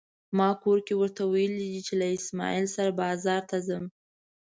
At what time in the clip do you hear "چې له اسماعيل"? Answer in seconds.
1.87-2.65